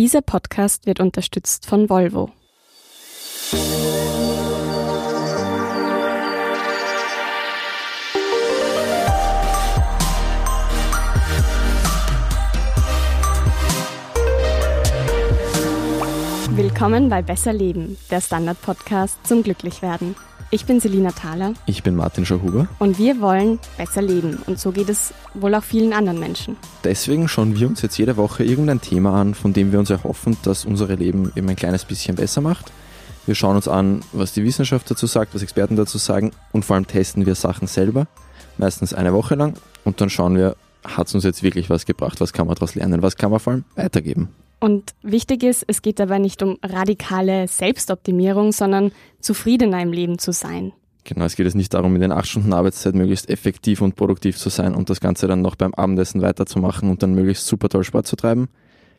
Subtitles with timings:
[0.00, 2.30] Dieser Podcast wird unterstützt von Volvo.
[16.80, 20.16] Willkommen bei Besser Leben, der Standard-Podcast zum Glücklichwerden.
[20.50, 21.52] Ich bin Selina Thaler.
[21.66, 22.68] Ich bin Martin Schauhuber.
[22.78, 24.38] Und wir wollen besser leben.
[24.46, 26.56] Und so geht es wohl auch vielen anderen Menschen.
[26.82, 30.38] Deswegen schauen wir uns jetzt jede Woche irgendein Thema an, von dem wir uns erhoffen,
[30.42, 32.72] dass unser Leben eben ein kleines bisschen besser macht.
[33.26, 36.76] Wir schauen uns an, was die Wissenschaft dazu sagt, was Experten dazu sagen und vor
[36.76, 38.06] allem testen wir Sachen selber,
[38.56, 39.52] meistens eine Woche lang.
[39.84, 42.74] Und dann schauen wir, hat es uns jetzt wirklich was gebracht, was kann man daraus
[42.74, 44.30] lernen, was kann man vor allem weitergeben.
[44.60, 50.32] Und wichtig ist, es geht dabei nicht um radikale Selbstoptimierung, sondern zufriedener im Leben zu
[50.32, 50.72] sein.
[51.04, 54.36] Genau, es geht jetzt nicht darum, in den acht Stunden Arbeitszeit möglichst effektiv und produktiv
[54.36, 57.84] zu sein und das Ganze dann noch beim Abendessen weiterzumachen und dann möglichst super toll
[57.84, 58.48] Sport zu treiben.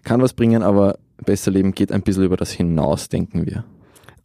[0.04, 3.64] Kann was bringen, aber besser Leben geht ein bisschen über das hinaus, denken wir.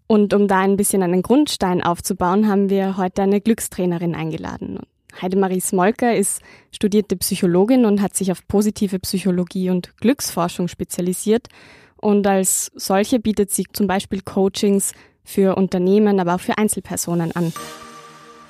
[0.07, 4.79] Und um da ein bisschen einen Grundstein aufzubauen, haben wir heute eine Glückstrainerin eingeladen.
[5.21, 6.41] Heidemarie Smolker ist
[6.73, 11.49] studierte Psychologin und hat sich auf positive Psychologie und Glücksforschung spezialisiert.
[11.97, 14.93] Und als solche bietet sie zum Beispiel Coachings
[15.25, 17.53] für Unternehmen, aber auch für Einzelpersonen an.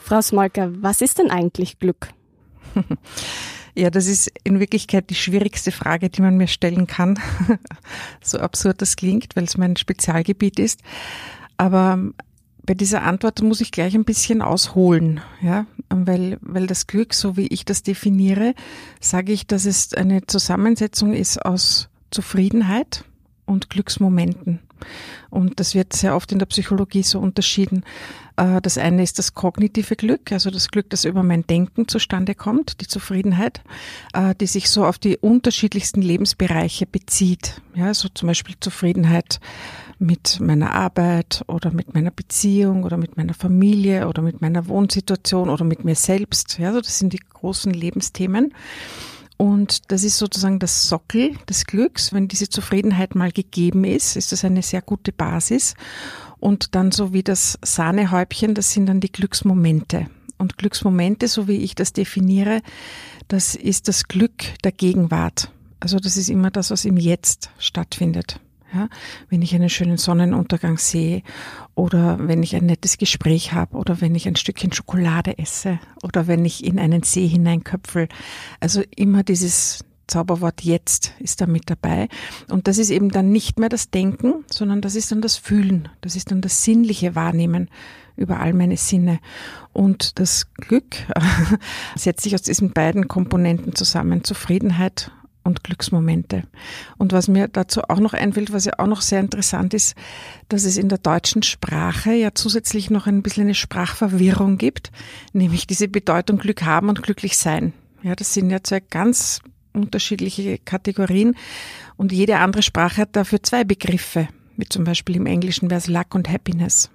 [0.03, 2.09] Frau Smolker, was ist denn eigentlich Glück?
[3.79, 7.19] Ja, das ist in Wirklichkeit die schwierigste Frage, die man mir stellen kann.
[8.23, 10.81] so absurd das klingt, weil es mein Spezialgebiet ist.
[11.59, 11.99] Aber
[12.65, 17.37] bei dieser Antwort muss ich gleich ein bisschen ausholen, ja, weil, weil das Glück, so
[17.37, 18.55] wie ich das definiere,
[19.01, 23.05] sage ich, dass es eine Zusammensetzung ist aus Zufriedenheit
[23.45, 24.61] und Glücksmomenten.
[25.31, 27.85] Und das wird sehr oft in der Psychologie so unterschieden.
[28.37, 32.35] Äh, das eine ist das kognitive Glück, also das Glück, das über mein Denken zustande
[32.35, 33.63] kommt, die Zufriedenheit,
[34.13, 37.61] äh, die sich so auf die unterschiedlichsten Lebensbereiche bezieht.
[37.75, 39.41] Ja, so zum Beispiel Zufriedenheit
[39.99, 45.49] mit meiner Arbeit oder mit meiner Beziehung oder mit meiner Familie oder mit meiner Wohnsituation
[45.49, 46.59] oder mit mir selbst.
[46.59, 48.53] Ja, so das sind die großen Lebensthemen.
[49.39, 52.13] Und das ist sozusagen das Sockel des Glücks.
[52.13, 55.75] Wenn diese Zufriedenheit mal gegeben ist, ist das eine sehr gute Basis.
[56.39, 60.07] Und dann so wie das Sahnehäubchen, das sind dann die Glücksmomente.
[60.39, 62.61] Und Glücksmomente, so wie ich das definiere,
[63.29, 65.51] das ist das Glück der Gegenwart.
[65.81, 68.41] Also das ist immer das, was im Jetzt stattfindet.
[68.77, 68.91] Ja,
[69.31, 71.23] wenn ich einen schönen Sonnenuntergang sehe
[71.75, 76.27] oder wenn ich ein nettes Gespräch habe oder wenn ich ein Stückchen Schokolade esse oder
[76.27, 78.09] wenn ich in einen See hineinköpfel.
[78.61, 82.09] Also immer dieses Zauberwort jetzt ist da mit dabei.
[82.51, 85.89] Und das ist eben dann nicht mehr das Denken, sondern das ist dann das Fühlen.
[86.03, 87.71] Das ist dann das sinnliche Wahrnehmen
[88.15, 89.21] über all meine Sinne.
[89.73, 90.97] Und das Glück
[91.97, 94.23] setzt sich aus diesen beiden Komponenten zusammen.
[94.23, 95.13] Zufriedenheit
[95.47, 96.43] und Glücksmomente.
[96.99, 99.95] Und was mir dazu auch noch einfällt, was ja auch noch sehr interessant ist,
[100.49, 104.91] dass es in der deutschen Sprache ja zusätzlich noch ein bisschen eine Sprachverwirrung gibt,
[105.33, 107.73] nämlich diese Bedeutung Glück haben und glücklich sein.
[108.03, 109.41] Ja, das sind ja zwei ganz
[109.73, 111.35] unterschiedliche Kategorien
[111.97, 114.29] und jede andere Sprache hat dafür zwei Begriffe.
[114.57, 116.91] Wie zum Beispiel im Englischen wäre es Luck und Happiness.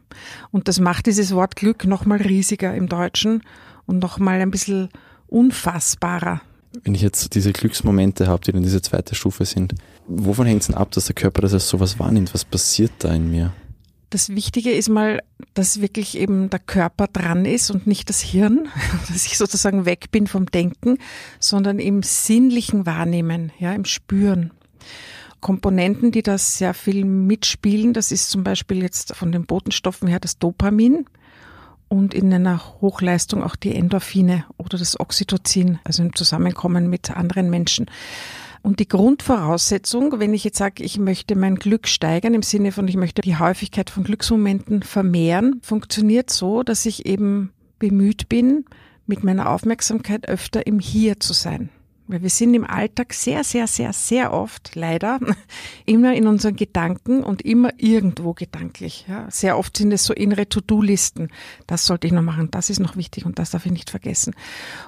[0.50, 3.44] Und das macht dieses Wort Glück nochmal riesiger im Deutschen
[3.86, 4.90] und nochmal ein bisschen
[5.28, 6.42] unfassbarer
[6.84, 9.76] wenn ich jetzt diese Glücksmomente habe, die dann diese zweite Stufe sind,
[10.08, 12.34] wovon hängt es denn ab, dass der Körper das als sowas wahrnimmt?
[12.34, 13.54] Was passiert da in mir?
[14.10, 15.22] Das Wichtige ist mal,
[15.54, 18.68] dass wirklich eben der Körper dran ist und nicht das Hirn,
[19.08, 20.98] dass ich sozusagen weg bin vom Denken,
[21.40, 24.52] sondern im sinnlichen Wahrnehmen, ja, im Spüren.
[25.40, 30.20] Komponenten, die da sehr viel mitspielen, das ist zum Beispiel jetzt von den Botenstoffen her
[30.20, 31.06] das Dopamin
[31.92, 37.50] und in einer Hochleistung auch die Endorphine oder das Oxytocin, also im Zusammenkommen mit anderen
[37.50, 37.88] Menschen.
[38.62, 42.88] Und die Grundvoraussetzung, wenn ich jetzt sage, ich möchte mein Glück steigern, im Sinne von,
[42.88, 48.64] ich möchte die Häufigkeit von Glücksmomenten vermehren, funktioniert so, dass ich eben bemüht bin,
[49.06, 51.72] mit meiner Aufmerksamkeit öfter im Hier zu sein.
[52.08, 55.20] Weil wir sind im Alltag sehr, sehr, sehr, sehr oft, leider,
[55.86, 59.06] immer in unseren Gedanken und immer irgendwo gedanklich.
[59.08, 59.30] Ja.
[59.30, 61.30] Sehr oft sind es so innere To-Do-Listen.
[61.68, 64.36] Das sollte ich noch machen, das ist noch wichtig und das darf ich nicht vergessen.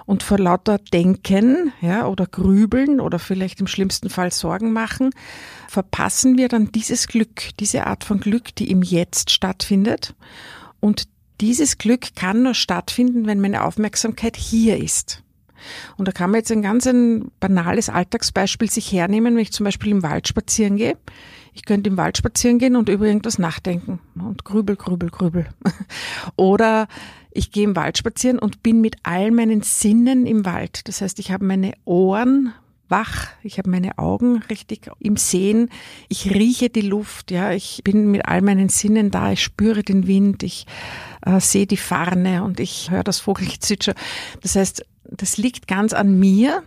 [0.06, 5.12] Und vor lauter Denken ja, oder Grübeln oder vielleicht im schlimmsten Fall Sorgen machen,
[5.69, 10.16] verpassen wir dann dieses Glück, diese Art von Glück, die im Jetzt stattfindet.
[10.80, 11.07] Und
[11.42, 15.24] dieses Glück kann nur stattfinden, wenn meine Aufmerksamkeit hier ist.
[15.98, 19.63] Und da kann man jetzt ein ganz ein banales Alltagsbeispiel sich hernehmen, wenn ich zum
[19.65, 20.98] Beispiel im Wald spazieren gehe.
[21.54, 25.45] Ich könnte im Wald spazieren gehen und über irgendwas nachdenken und grübel, grübel, grübel.
[26.36, 26.88] Oder
[27.31, 30.88] ich gehe im Wald spazieren und bin mit all meinen Sinnen im Wald.
[30.88, 32.54] Das heißt, ich habe meine Ohren
[32.89, 35.69] wach, ich habe meine Augen richtig im Sehen,
[36.09, 40.06] ich rieche die Luft, ja, ich bin mit all meinen Sinnen da, ich spüre den
[40.06, 40.68] Wind, ich
[41.25, 43.95] äh, sehe die Farne und ich höre das Vogelgezwitscher.
[44.42, 44.86] Das heißt,
[45.18, 46.63] das liegt ganz an mir,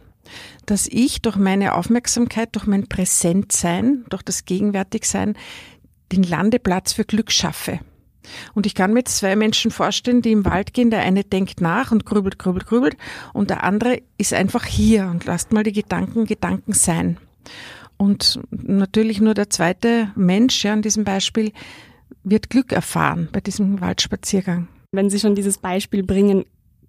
[0.66, 5.36] dass ich durch meine Aufmerksamkeit, durch mein Präsentsein, durch das Gegenwärtigsein
[6.12, 7.80] den Landeplatz für Glück schaffe.
[8.54, 10.90] Und ich kann mir zwei Menschen vorstellen, die im Wald gehen.
[10.90, 12.96] Der eine denkt nach und grübelt, grübelt, grübelt.
[13.32, 17.18] Und der andere ist einfach hier und lasst mal die Gedanken Gedanken sein.
[17.96, 21.52] Und natürlich nur der zweite Mensch, ja, in diesem Beispiel,
[22.24, 24.68] wird Glück erfahren bei diesem Waldspaziergang.
[24.92, 26.44] Wenn Sie schon dieses Beispiel bringen,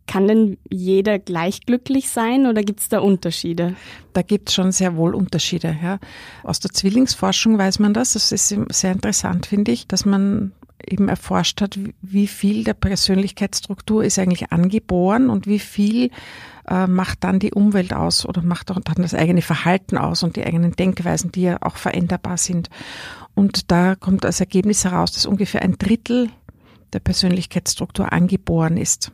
[0.07, 3.75] kann denn jeder gleich glücklich sein oder gibt es da Unterschiede?
[4.13, 5.77] Da gibt es schon sehr wohl Unterschiede.
[5.83, 5.99] Ja.
[6.43, 8.13] Aus der Zwillingsforschung weiß man das.
[8.13, 10.53] Das ist sehr interessant, finde ich, dass man
[10.85, 16.11] eben erforscht hat, wie viel der Persönlichkeitsstruktur ist eigentlich angeboren und wie viel
[16.67, 20.35] äh, macht dann die Umwelt aus oder macht auch dann das eigene Verhalten aus und
[20.35, 22.69] die eigenen Denkweisen, die ja auch veränderbar sind.
[23.33, 26.29] Und da kommt als Ergebnis heraus, dass ungefähr ein Drittel
[26.93, 29.11] der Persönlichkeitsstruktur angeboren ist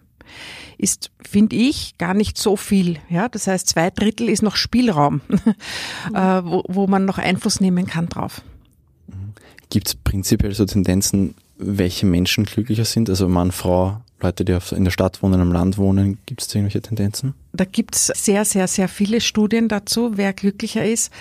[0.78, 2.98] ist, finde ich, gar nicht so viel.
[3.10, 5.40] Ja, das heißt, zwei Drittel ist noch Spielraum, mhm.
[6.16, 8.42] äh, wo, wo man noch Einfluss nehmen kann drauf.
[9.70, 13.10] Gibt es prinzipiell so Tendenzen, welche Menschen glücklicher sind?
[13.10, 16.82] Also Mann, Frau, Leute, die in der Stadt wohnen, am Land wohnen, gibt es irgendwelche
[16.82, 17.34] Tendenzen?
[17.54, 21.12] Da gibt es sehr, sehr, sehr viele Studien dazu, wer glücklicher ist.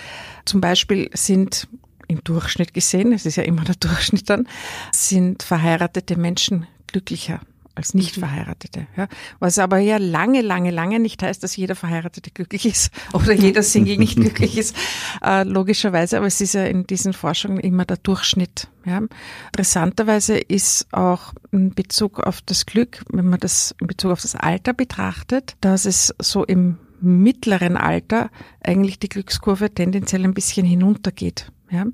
[0.45, 1.67] Zum Beispiel sind
[2.07, 4.47] im Durchschnitt gesehen, es ist ja immer der Durchschnitt dann,
[4.91, 7.41] sind verheiratete Menschen glücklicher
[7.75, 8.21] als nicht mhm.
[8.21, 8.87] Verheiratete.
[8.95, 9.07] Ja.
[9.39, 13.63] Was aber ja lange, lange, lange nicht heißt, dass jeder Verheiratete glücklich ist oder jeder
[13.63, 14.75] Single nicht glücklich ist,
[15.23, 16.17] äh, logischerweise.
[16.17, 18.67] Aber es ist ja in diesen Forschungen immer der Durchschnitt.
[18.85, 19.01] Ja.
[19.47, 24.35] Interessanterweise ist auch in Bezug auf das Glück, wenn man das in Bezug auf das
[24.35, 28.29] Alter betrachtet, dass es so im mittleren Alter
[28.61, 31.51] eigentlich die Glückskurve tendenziell ein bisschen hinuntergeht.
[31.69, 31.85] Ja.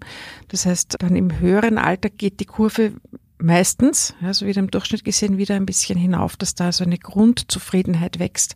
[0.50, 2.94] Das heißt, dann im höheren Alter geht die Kurve
[3.42, 6.98] meistens, ja, so wieder im Durchschnitt gesehen, wieder ein bisschen hinauf, dass da so eine
[6.98, 8.56] Grundzufriedenheit wächst,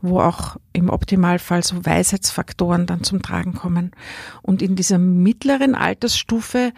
[0.00, 3.90] wo auch im Optimalfall so Weisheitsfaktoren dann zum Tragen kommen.
[4.42, 6.72] Und in dieser mittleren Altersstufe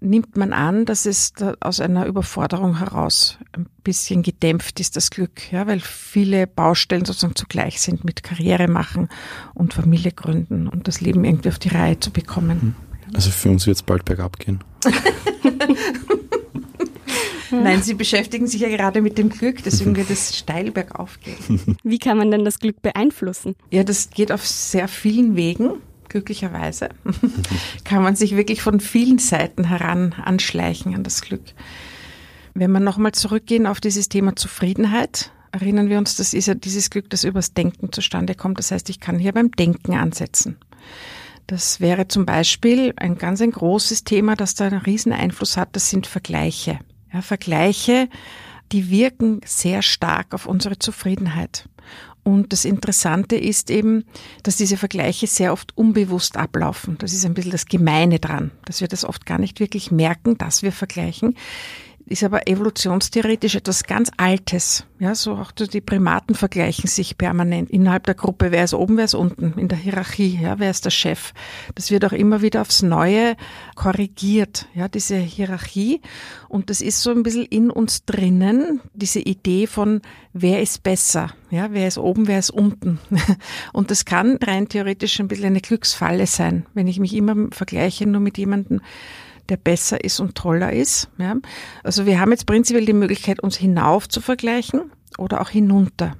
[0.00, 5.50] nimmt man an, dass es aus einer Überforderung heraus ein bisschen gedämpft ist, das Glück,
[5.52, 9.08] ja, weil viele Baustellen sozusagen zugleich sind mit Karriere machen
[9.54, 12.76] und Familie gründen und das Leben irgendwie auf die Reihe zu bekommen.
[13.14, 14.62] Also für uns wird es bald bergab gehen.
[17.50, 21.76] Nein, Sie beschäftigen sich ja gerade mit dem Glück, deswegen wird es steil bergauf gehen.
[21.82, 23.56] Wie kann man denn das Glück beeinflussen?
[23.70, 25.74] Ja, das geht auf sehr vielen Wegen.
[26.08, 26.90] Glücklicherweise
[27.84, 31.42] kann man sich wirklich von vielen Seiten heran anschleichen an das Glück.
[32.54, 36.90] Wenn wir nochmal zurückgehen auf dieses Thema Zufriedenheit, erinnern wir uns, das ist ja dieses
[36.90, 38.58] Glück, das übers Denken zustande kommt.
[38.58, 40.56] Das heißt, ich kann hier beim Denken ansetzen.
[41.46, 45.76] Das wäre zum Beispiel ein ganz ein großes Thema, das da einen riesen Einfluss hat.
[45.76, 46.80] Das sind Vergleiche.
[47.12, 48.08] Ja, Vergleiche,
[48.72, 51.68] die wirken sehr stark auf unsere Zufriedenheit.
[52.24, 54.04] Und das Interessante ist eben,
[54.42, 56.98] dass diese Vergleiche sehr oft unbewusst ablaufen.
[56.98, 60.36] Das ist ein bisschen das Gemeine dran, dass wir das oft gar nicht wirklich merken,
[60.36, 61.36] dass wir vergleichen
[62.08, 64.86] ist aber evolutionstheoretisch etwas ganz Altes.
[64.98, 68.52] Ja, so auch die Primaten vergleichen sich permanent innerhalb der Gruppe.
[68.52, 70.38] Wer ist oben, wer ist unten in der Hierarchie?
[70.40, 71.32] Ja, wer ist der Chef?
[71.74, 73.36] Das wird auch immer wieder aufs Neue
[73.74, 74.68] korrigiert.
[74.72, 76.00] Ja, diese Hierarchie.
[76.48, 80.00] Und das ist so ein bisschen in uns drinnen, diese Idee von,
[80.32, 81.32] wer ist besser?
[81.50, 83.00] Ja, wer ist oben, wer ist unten?
[83.72, 88.06] Und das kann rein theoretisch ein bisschen eine Glücksfalle sein, wenn ich mich immer vergleiche
[88.06, 88.80] nur mit jemandem,
[89.48, 91.08] der besser ist und toller ist.
[91.18, 91.36] Ja.
[91.82, 96.16] Also wir haben jetzt prinzipiell die Möglichkeit, uns hinauf zu vergleichen oder auch hinunter.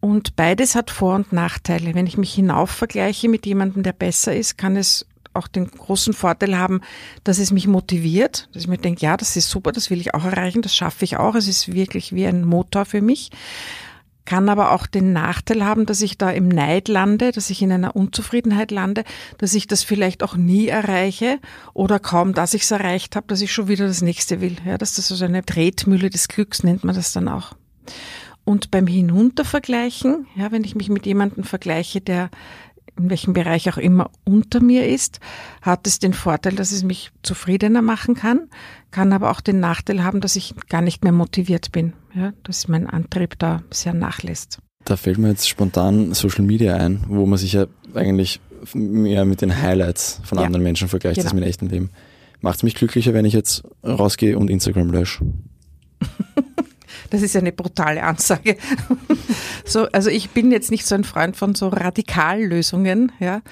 [0.00, 1.94] Und beides hat Vor- und Nachteile.
[1.94, 6.12] Wenn ich mich hinauf vergleiche mit jemandem, der besser ist, kann es auch den großen
[6.12, 6.80] Vorteil haben,
[7.22, 10.14] dass es mich motiviert, dass ich mir denke, ja, das ist super, das will ich
[10.14, 11.34] auch erreichen, das schaffe ich auch.
[11.34, 13.30] Es ist wirklich wie ein Motor für mich
[14.30, 17.72] kann aber auch den Nachteil haben, dass ich da im Neid lande, dass ich in
[17.72, 19.02] einer Unzufriedenheit lande,
[19.38, 21.40] dass ich das vielleicht auch nie erreiche
[21.74, 24.54] oder kaum, dass ich es erreicht habe, dass ich schon wieder das nächste will.
[24.64, 27.56] Ja, dass das so eine Tretmühle des Glücks nennt man das dann auch.
[28.44, 32.30] Und beim Hinuntervergleichen, ja, wenn ich mich mit jemandem vergleiche, der
[32.96, 35.18] in welchem Bereich auch immer unter mir ist,
[35.60, 38.48] hat es den Vorteil, dass es mich zufriedener machen kann,
[38.92, 42.68] kann aber auch den Nachteil haben, dass ich gar nicht mehr motiviert bin, ja, dass
[42.68, 44.58] mein Antrieb da sehr nachlässt.
[44.84, 48.40] Da fällt mir jetzt spontan Social Media ein, wo man sich ja eigentlich
[48.74, 50.44] mehr mit den Highlights von ja.
[50.44, 51.28] anderen Menschen vergleicht genau.
[51.28, 51.90] als mit echten Leben.
[52.40, 55.24] Macht es mich glücklicher, wenn ich jetzt rausgehe und Instagram lösche?
[57.10, 58.56] Das ist eine brutale Ansage.
[59.64, 63.42] so, also ich bin jetzt nicht so ein Freund von so Radikallösungen, ja.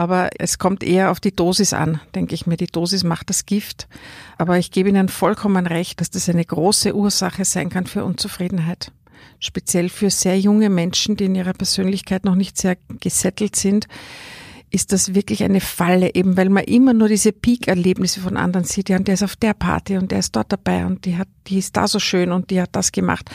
[0.00, 2.56] Aber es kommt eher auf die Dosis an, denke ich mir.
[2.56, 3.86] Die Dosis macht das Gift.
[4.38, 8.92] Aber ich gebe Ihnen vollkommen recht, dass das eine große Ursache sein kann für Unzufriedenheit.
[9.40, 13.88] Speziell für sehr junge Menschen, die in ihrer Persönlichkeit noch nicht sehr gesettelt sind
[14.72, 18.88] ist das wirklich eine Falle, eben weil man immer nur diese Peak-Erlebnisse von anderen sieht,
[18.88, 21.26] ja, und der ist auf der Party und der ist dort dabei und die hat,
[21.48, 23.28] die ist da so schön und die hat das gemacht.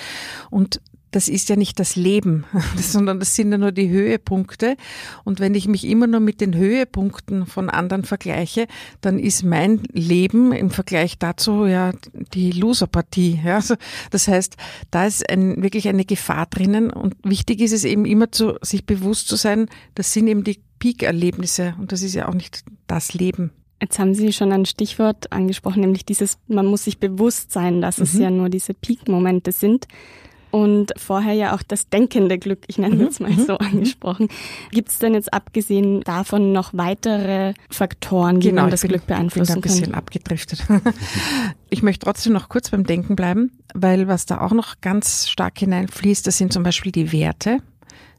[0.50, 0.79] Und
[1.15, 2.43] das ist ja nicht das Leben,
[2.75, 4.75] sondern das sind ja nur die Höhepunkte.
[5.24, 8.67] Und wenn ich mich immer nur mit den Höhepunkten von anderen vergleiche,
[9.00, 11.93] dann ist mein Leben im Vergleich dazu ja
[12.34, 13.39] die Loserpartie.
[13.45, 13.75] Ja, also
[14.12, 14.57] das heißt,
[14.91, 16.89] da ist ein, wirklich eine Gefahr drinnen.
[16.89, 20.60] Und wichtig ist es eben immer zu, sich bewusst zu sein, das sind eben die
[20.79, 23.51] Peak-Erlebnisse und das ist ja auch nicht das Leben.
[23.81, 28.00] Jetzt haben Sie schon ein Stichwort angesprochen, nämlich dieses, man muss sich bewusst sein, dass
[28.00, 28.03] mhm.
[28.03, 29.88] es ja nur diese Peak-Momente sind.
[30.55, 33.27] Und vorher ja auch das denkende Glück, ich nenne es mhm.
[33.27, 33.74] mal so mhm.
[33.74, 34.29] angesprochen.
[34.71, 39.05] Gibt es denn jetzt abgesehen davon noch weitere Faktoren, die genau, man das bin, Glück
[39.05, 39.57] beeinflussen kann?
[39.57, 40.65] Ich bin ein bisschen abgedriftet.
[41.69, 45.59] ich möchte trotzdem noch kurz beim Denken bleiben, weil was da auch noch ganz stark
[45.59, 47.59] hineinfließt, das sind zum Beispiel die Werte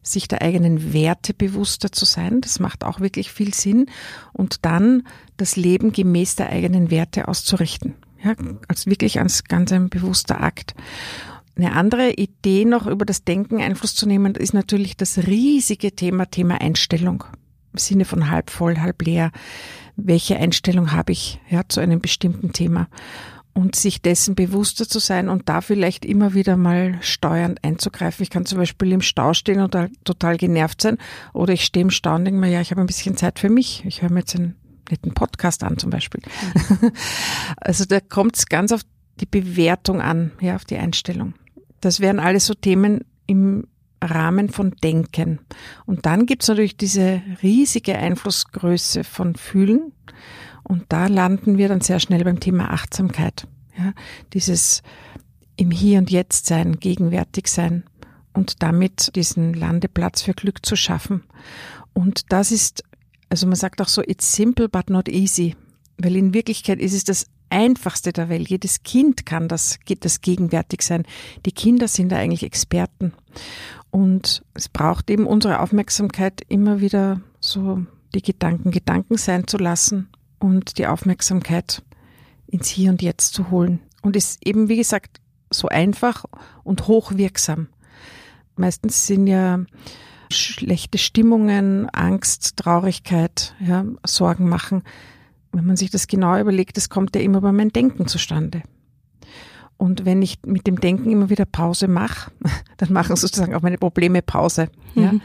[0.03, 2.43] sich der eigenen Werte bewusster zu sein.
[2.43, 3.87] Das macht auch wirklich viel Sinn.
[4.35, 5.05] Und dann
[5.39, 7.95] das Leben gemäß der eigenen Werte auszurichten.
[8.23, 8.35] Ja,
[8.69, 10.75] als wirklich als ganz ein bewusster Akt.
[11.57, 16.27] Eine andere Idee noch über das Denken Einfluss zu nehmen, ist natürlich das riesige Thema,
[16.27, 17.25] Thema Einstellung.
[17.73, 19.33] Im Sinne von halb voll, halb leer.
[19.97, 22.89] Welche Einstellung habe ich ja, zu einem bestimmten Thema?
[23.55, 28.23] und sich dessen bewusster zu sein und da vielleicht immer wieder mal steuernd einzugreifen.
[28.23, 30.99] Ich kann zum Beispiel im Stau stehen und total genervt sein
[31.33, 33.49] oder ich stehe im Stau und denke mir, ja, ich habe ein bisschen Zeit für
[33.49, 33.83] mich.
[33.87, 34.57] Ich höre mir jetzt einen
[34.91, 36.21] netten Podcast an zum Beispiel.
[36.69, 36.93] Mhm.
[37.57, 38.83] Also da kommt es ganz auf
[39.21, 41.33] die Bewertung an, ja, auf die Einstellung.
[41.81, 43.67] Das wären alles so Themen im
[44.03, 45.41] Rahmen von Denken.
[45.87, 49.93] Und dann gibt es natürlich diese riesige Einflussgröße von Fühlen
[50.63, 53.47] und da landen wir dann sehr schnell beim Thema Achtsamkeit.
[53.79, 53.93] Ja,
[54.33, 54.83] dieses
[55.57, 57.85] im Hier und Jetzt sein, gegenwärtig sein
[58.33, 61.23] und damit diesen Landeplatz für Glück zu schaffen.
[61.93, 62.85] Und das ist,
[63.29, 65.57] also man sagt auch so, it's simple but not easy.
[65.99, 68.49] Weil in Wirklichkeit ist es das einfachste der Welt.
[68.49, 71.05] Jedes Kind kann das, das gegenwärtig sein.
[71.45, 73.13] Die Kinder sind da eigentlich Experten.
[73.91, 77.85] Und es braucht eben unsere Aufmerksamkeit immer wieder so
[78.15, 81.83] die Gedanken Gedanken sein zu lassen und die Aufmerksamkeit
[82.47, 83.81] ins Hier und Jetzt zu holen.
[84.03, 86.25] Und ist eben, wie gesagt, so einfach
[86.65, 87.69] und hochwirksam.
[88.57, 89.61] Meistens sind ja
[90.31, 94.83] schlechte Stimmungen, Angst, Traurigkeit, ja, Sorgen machen.
[95.57, 98.63] Wenn man sich das genau überlegt, das kommt ja immer bei meinem Denken zustande.
[99.79, 102.31] Und wenn ich mit dem Denken immer wieder Pause mache,
[102.77, 104.69] dann machen sozusagen auch meine Probleme Pause.
[104.95, 105.13] Ja?
[105.13, 105.23] Mhm.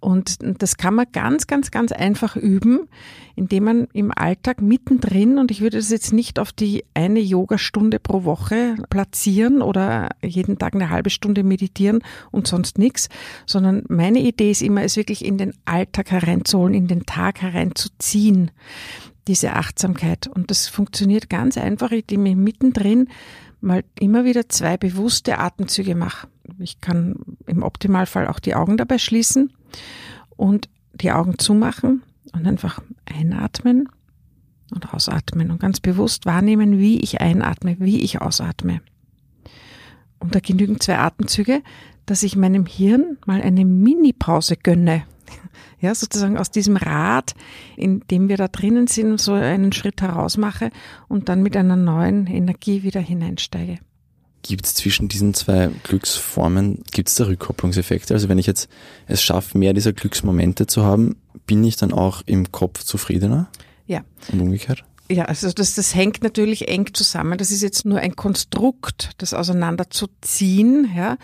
[0.00, 2.88] Und das kann man ganz, ganz, ganz einfach üben,
[3.34, 7.98] indem man im Alltag mittendrin, und ich würde das jetzt nicht auf die eine Yogastunde
[7.98, 13.08] pro Woche platzieren oder jeden Tag eine halbe Stunde meditieren und sonst nichts,
[13.46, 18.50] sondern meine Idee ist immer, es wirklich in den Alltag hereinzuholen, in den Tag hereinzuziehen,
[19.28, 20.26] diese Achtsamkeit.
[20.26, 23.08] Und das funktioniert ganz einfach, indem ich mittendrin
[23.60, 26.28] mal immer wieder zwei bewusste Atemzüge mache.
[26.58, 27.16] Ich kann
[27.46, 29.52] im Optimalfall auch die Augen dabei schließen
[30.36, 32.02] und die Augen zumachen
[32.32, 33.88] und einfach einatmen
[34.72, 38.80] und ausatmen und ganz bewusst wahrnehmen, wie ich einatme, wie ich ausatme.
[40.18, 41.62] Und da genügen zwei Atemzüge,
[42.06, 45.04] dass ich meinem Hirn mal eine Mini-Pause gönne.
[45.80, 47.34] Ja, sozusagen aus diesem Rad,
[47.76, 50.70] in dem wir da drinnen sind, so einen Schritt herausmache
[51.08, 53.78] und dann mit einer neuen Energie wieder hineinsteige.
[54.42, 58.14] Gibt es zwischen diesen zwei Glücksformen, gibt es da Rückkopplungseffekte?
[58.14, 58.68] Also wenn ich jetzt
[59.06, 63.48] es schaffe, mehr dieser Glücksmomente zu haben, bin ich dann auch im Kopf zufriedener?
[63.86, 64.02] Ja.
[64.32, 64.84] Und umgekehrt?
[65.10, 67.38] Ja, also das, das hängt natürlich eng zusammen.
[67.38, 71.16] Das ist jetzt nur ein Konstrukt, das auseinanderzuziehen, ja,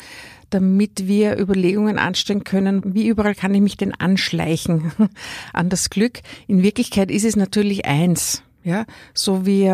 [0.53, 4.93] damit wir Überlegungen anstellen können, wie überall kann ich mich denn anschleichen
[5.53, 6.21] an das Glück.
[6.47, 9.71] In Wirklichkeit ist es natürlich eins, ja, so wie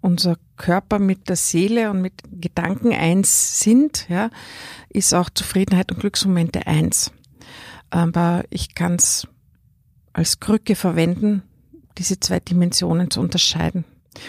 [0.00, 4.30] unser Körper mit der Seele und mit Gedanken eins sind, ja,
[4.88, 7.12] ist auch Zufriedenheit und Glücksmomente eins.
[7.90, 9.26] Aber ich kann es
[10.12, 11.42] als Krücke verwenden,
[11.98, 13.84] diese zwei Dimensionen zu unterscheiden.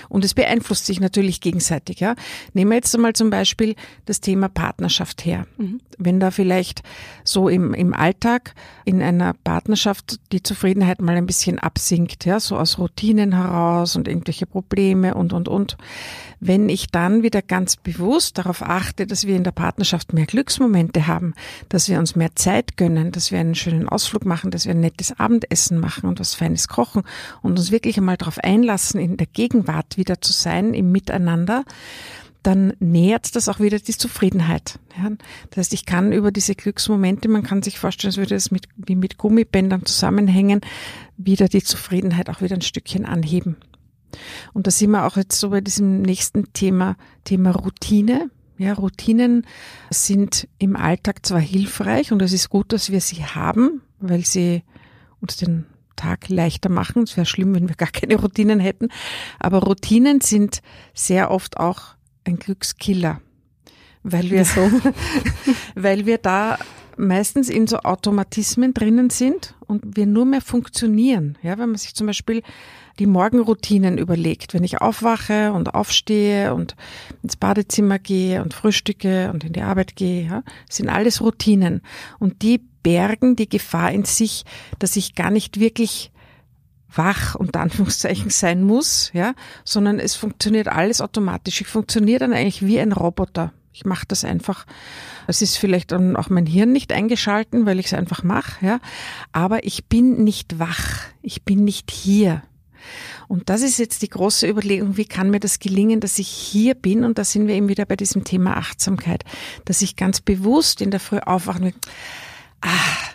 [0.09, 1.99] Und es beeinflusst sich natürlich gegenseitig.
[1.99, 2.15] Ja.
[2.53, 3.75] Nehmen wir jetzt einmal zum Beispiel
[4.05, 5.45] das Thema Partnerschaft her.
[5.57, 5.81] Mhm.
[5.97, 6.81] Wenn da vielleicht
[7.23, 12.57] so im, im Alltag in einer Partnerschaft die Zufriedenheit mal ein bisschen absinkt, ja, so
[12.57, 15.77] aus Routinen heraus und irgendwelche Probleme und, und, und.
[16.39, 21.07] Wenn ich dann wieder ganz bewusst darauf achte, dass wir in der Partnerschaft mehr Glücksmomente
[21.07, 21.33] haben,
[21.69, 24.81] dass wir uns mehr Zeit gönnen, dass wir einen schönen Ausflug machen, dass wir ein
[24.81, 27.03] nettes Abendessen machen und was Feines kochen
[27.41, 31.63] und uns wirklich einmal darauf einlassen, in der Gegenwart wieder zu sein, im Miteinander,
[32.43, 34.79] dann nährt das auch wieder die Zufriedenheit.
[34.97, 35.09] Ja,
[35.49, 38.67] das heißt, ich kann über diese Glücksmomente, man kann sich vorstellen, als würde es mit,
[38.75, 40.61] wie mit Gummibändern zusammenhängen,
[41.17, 43.55] wieder die Zufriedenheit auch wieder ein Stückchen anheben.
[44.53, 48.29] Und da sind wir auch jetzt so bei diesem nächsten Thema, Thema Routine.
[48.57, 49.47] Ja, Routinen
[49.89, 54.63] sind im Alltag zwar hilfreich und es ist gut, dass wir sie haben, weil sie
[55.19, 55.65] uns den
[55.95, 57.03] Tag leichter machen.
[57.03, 58.89] Es wäre schlimm, wenn wir gar keine Routinen hätten.
[59.39, 60.61] Aber Routinen sind
[60.93, 61.95] sehr oft auch
[62.25, 63.21] ein Glückskiller,
[64.03, 64.69] weil wir so,
[65.75, 66.57] weil wir da
[66.97, 71.37] meistens in so Automatismen drinnen sind und wir nur mehr funktionieren.
[71.41, 72.43] Ja, wenn man sich zum Beispiel
[72.99, 76.75] die Morgenroutinen überlegt, wenn ich aufwache und aufstehe und
[77.23, 81.81] ins Badezimmer gehe und frühstücke und in die Arbeit gehe, ja, sind alles Routinen
[82.19, 84.43] und die bergen die Gefahr in sich,
[84.79, 86.11] dass ich gar nicht wirklich
[86.95, 91.61] wach und Anführungszeichen sein muss, ja, sondern es funktioniert alles automatisch.
[91.61, 93.53] Ich funktioniere dann eigentlich wie ein Roboter.
[93.71, 94.65] Ich mache das einfach.
[95.25, 98.79] Es ist vielleicht dann auch mein Hirn nicht eingeschalten, weil ich es einfach mache, ja.
[99.31, 100.99] Aber ich bin nicht wach.
[101.23, 102.43] Ich bin nicht hier.
[103.27, 106.75] Und das ist jetzt die große Überlegung, wie kann mir das gelingen, dass ich hier
[106.75, 107.03] bin?
[107.03, 109.23] Und da sind wir eben wieder bei diesem Thema Achtsamkeit,
[109.65, 111.73] dass ich ganz bewusst in der Früh aufwachen will.
[112.65, 112.69] Ah,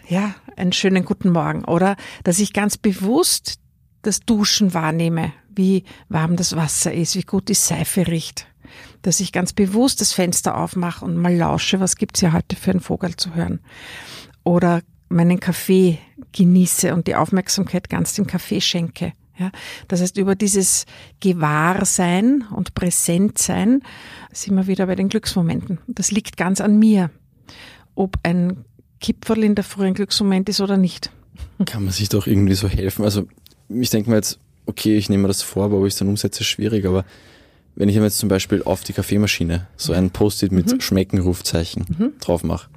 [0.06, 1.64] ja, einen schönen guten Morgen.
[1.64, 3.58] Oder dass ich ganz bewusst
[4.02, 8.46] das Duschen wahrnehme, wie warm das Wasser ist, wie gut die Seife riecht.
[9.00, 12.72] Dass ich ganz bewusst das Fenster aufmache und mal lausche, was gibt's ja heute für
[12.72, 13.60] einen Vogel zu hören.
[14.44, 15.98] Oder meinen Kaffee
[16.32, 19.14] genieße und die Aufmerksamkeit ganz dem Kaffee schenke.
[19.38, 19.50] Ja,
[19.86, 20.84] das heißt, über dieses
[21.20, 23.80] Gewahrsein und Präsentsein
[24.30, 25.78] sind wir wieder bei den Glücksmomenten.
[25.86, 27.10] Das liegt ganz an mir,
[27.94, 28.64] ob ein
[29.00, 31.10] Kipferl in der frühen Glücksmoment ist oder nicht.
[31.64, 33.04] Kann man sich doch irgendwie so helfen?
[33.04, 33.26] Also
[33.68, 36.08] ich denke mir jetzt, okay, ich nehme mir das vor, aber ob ich es dann
[36.08, 37.04] umsetze, ist schwierig, aber
[37.74, 40.80] wenn ich mir jetzt zum Beispiel auf die Kaffeemaschine so ein Post-it mit mhm.
[40.80, 42.12] Schmeckenrufzeichen mhm.
[42.20, 42.68] drauf mache,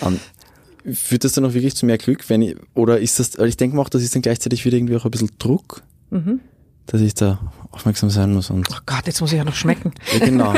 [0.00, 0.20] um,
[0.92, 3.56] führt das dann auch wirklich zu mehr Glück, wenn ich, oder ist das, weil ich
[3.56, 6.40] denke mir auch, das ist dann gleichzeitig wieder irgendwie auch ein bisschen Druck, mhm.
[6.90, 7.38] Dass ich da
[7.70, 8.68] aufmerksam sein muss und.
[8.68, 9.92] Oh Gott, jetzt muss ich ja noch schmecken.
[10.12, 10.54] Ja, genau.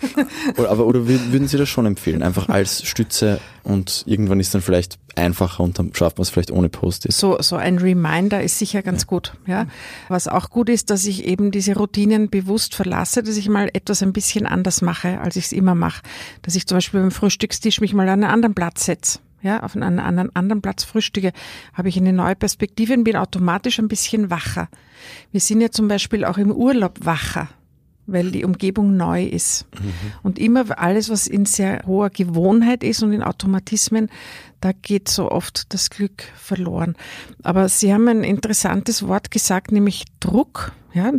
[0.58, 2.22] oder, aber, oder würden Sie das schon empfehlen?
[2.22, 6.50] Einfach als Stütze und irgendwann ist dann vielleicht einfacher und dann schafft man es vielleicht
[6.50, 7.14] ohne Post-it.
[7.14, 9.06] So, so ein Reminder ist sicher ganz ja.
[9.06, 9.66] gut, ja.
[10.08, 14.02] Was auch gut ist, dass ich eben diese Routinen bewusst verlasse, dass ich mal etwas
[14.02, 16.02] ein bisschen anders mache, als ich es immer mache.
[16.42, 19.74] Dass ich zum Beispiel beim Frühstückstisch mich mal an einen anderen Platz setze ja, auf
[19.74, 21.32] einen anderen, anderen Platz frühstücke,
[21.74, 24.68] habe ich eine neue Perspektive und bin automatisch ein bisschen wacher.
[25.32, 27.48] Wir sind ja zum Beispiel auch im Urlaub wacher,
[28.06, 29.66] weil die Umgebung neu ist.
[29.74, 29.92] Mhm.
[30.22, 34.10] Und immer alles, was in sehr hoher Gewohnheit ist und in Automatismen,
[34.60, 36.96] da geht so oft das Glück verloren.
[37.42, 40.72] Aber Sie haben ein interessantes Wort gesagt, nämlich Druck.
[40.92, 41.10] Ja,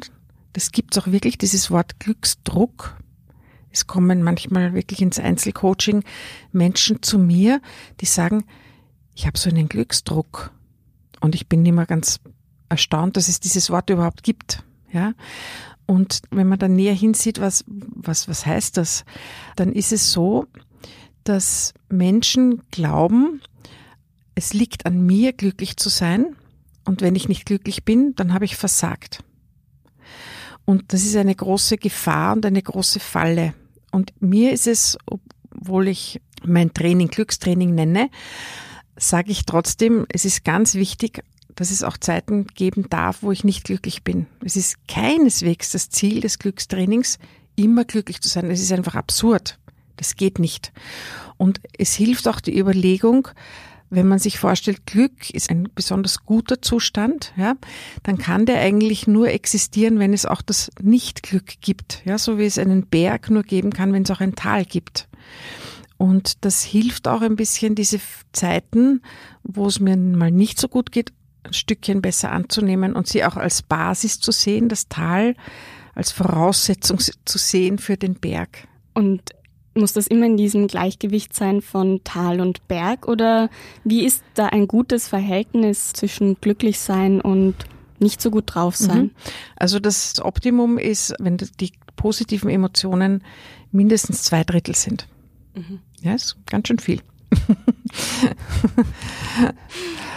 [0.53, 2.97] das gibt es auch wirklich, dieses Wort Glücksdruck.
[3.71, 6.03] Es kommen manchmal wirklich ins Einzelcoaching
[6.51, 7.61] Menschen zu mir,
[7.99, 8.43] die sagen,
[9.15, 10.51] ich habe so einen Glücksdruck.
[11.19, 12.19] Und ich bin immer ganz
[12.69, 14.63] erstaunt, dass es dieses Wort überhaupt gibt.
[14.91, 15.13] Ja.
[15.85, 19.05] Und wenn man dann näher hinsieht, was, was, was heißt das?
[19.55, 20.47] Dann ist es so,
[21.23, 23.41] dass Menschen glauben,
[24.35, 26.35] es liegt an mir, glücklich zu sein.
[26.85, 29.23] Und wenn ich nicht glücklich bin, dann habe ich versagt.
[30.65, 33.53] Und das ist eine große Gefahr und eine große Falle.
[33.91, 38.09] Und mir ist es, obwohl ich mein Training Glückstraining nenne,
[38.97, 41.23] sage ich trotzdem, es ist ganz wichtig,
[41.55, 44.27] dass es auch Zeiten geben darf, wo ich nicht glücklich bin.
[44.43, 47.19] Es ist keineswegs das Ziel des Glückstrainings,
[47.55, 48.49] immer glücklich zu sein.
[48.49, 49.59] Es ist einfach absurd.
[49.97, 50.71] Das geht nicht.
[51.37, 53.27] Und es hilft auch die Überlegung,
[53.91, 57.55] wenn man sich vorstellt, Glück ist ein besonders guter Zustand, ja,
[58.03, 62.01] dann kann der eigentlich nur existieren, wenn es auch das Nicht-Glück gibt.
[62.05, 65.09] Ja, so wie es einen Berg nur geben kann, wenn es auch ein Tal gibt.
[65.97, 67.99] Und das hilft auch ein bisschen, diese
[68.31, 69.01] Zeiten,
[69.43, 71.11] wo es mir mal nicht so gut geht,
[71.43, 75.35] ein Stückchen besser anzunehmen und sie auch als Basis zu sehen, das Tal
[75.95, 78.67] als Voraussetzung zu sehen für den Berg.
[78.93, 79.31] Und
[79.73, 83.49] muss das immer in diesem Gleichgewicht sein von Tal und Berg oder
[83.83, 87.55] wie ist da ein gutes Verhältnis zwischen Glücklichsein und
[87.99, 89.03] nicht so gut drauf sein?
[89.03, 89.11] Mhm.
[89.55, 93.23] Also das Optimum ist, wenn die positiven Emotionen
[93.71, 95.07] mindestens zwei Drittel sind.
[95.55, 95.79] Mhm.
[96.01, 97.01] Ja, ist ganz schön viel.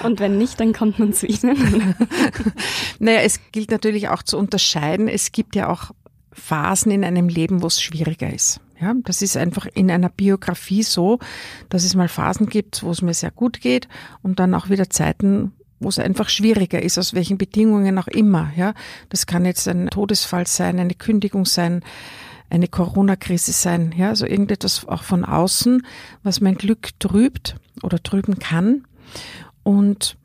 [0.02, 1.56] Und wenn nicht, dann kommt man zu Ihnen.
[2.98, 5.08] naja, es gilt natürlich auch zu unterscheiden.
[5.08, 5.92] Es gibt ja auch
[6.34, 8.60] Phasen in einem Leben, wo es schwieriger ist.
[8.80, 11.20] Ja, das ist einfach in einer Biografie so,
[11.68, 13.88] dass es mal Phasen gibt, wo es mir sehr gut geht
[14.22, 18.52] und dann auch wieder Zeiten, wo es einfach schwieriger ist, aus welchen Bedingungen auch immer.
[18.56, 18.74] Ja,
[19.10, 21.82] das kann jetzt ein Todesfall sein, eine Kündigung sein,
[22.50, 23.94] eine Corona-Krise sein.
[23.96, 25.86] Ja, also irgendetwas auch von außen,
[26.22, 28.84] was mein Glück trübt oder trüben kann.
[29.62, 30.16] Und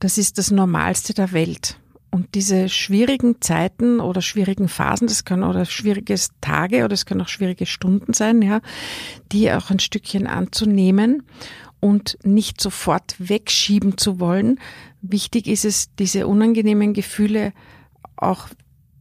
[0.00, 1.78] das ist das Normalste der Welt.
[2.14, 7.22] Und diese schwierigen Zeiten oder schwierigen Phasen, das können oder schwierige Tage oder es können
[7.22, 8.60] auch schwierige Stunden sein, ja,
[9.32, 11.24] die auch ein Stückchen anzunehmen
[11.80, 14.60] und nicht sofort wegschieben zu wollen.
[15.02, 17.52] Wichtig ist es, diese unangenehmen Gefühle
[18.14, 18.46] auch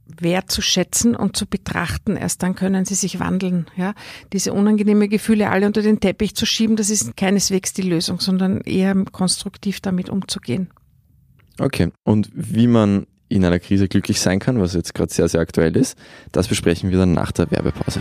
[0.08, 2.16] wertzuschätzen und zu betrachten.
[2.16, 3.68] Erst dann können sie sich wandeln.
[3.76, 3.94] Ja,
[4.34, 8.62] diese unangenehmen Gefühle alle unter den Teppich zu schieben, das ist keineswegs die Lösung, sondern
[8.62, 10.72] eher konstruktiv damit umzugehen.
[11.60, 15.42] Okay, und wie man in einer Krise glücklich sein kann, was jetzt gerade sehr, sehr
[15.42, 15.98] aktuell ist,
[16.32, 18.00] das besprechen wir dann nach der Werbepause.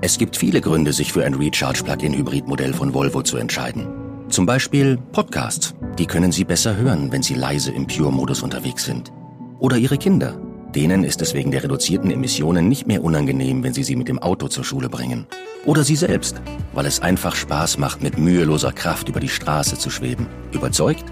[0.00, 3.86] Es gibt viele Gründe, sich für ein Recharge-Plug-in-Hybrid-Modell von Volvo zu entscheiden.
[4.28, 5.74] Zum Beispiel Podcasts.
[5.98, 9.12] Die können Sie besser hören, wenn Sie leise im Pure-Modus unterwegs sind.
[9.60, 10.40] Oder Ihre Kinder.
[10.74, 14.18] Denen ist es wegen der reduzierten Emissionen nicht mehr unangenehm, wenn Sie sie mit dem
[14.18, 15.26] Auto zur Schule bringen.
[15.66, 16.40] Oder Sie selbst,
[16.72, 20.26] weil es einfach Spaß macht, mit müheloser Kraft über die Straße zu schweben.
[20.50, 21.04] Überzeugt?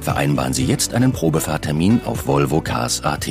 [0.00, 3.28] Vereinbaren Sie jetzt einen Probefahrtermin auf Volvo Cars AT.